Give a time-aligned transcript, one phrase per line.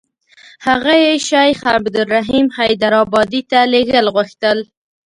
[0.67, 4.57] هغه یې شیخ عبدالرحیم حیدارآبادي ته لېږل غوښتل.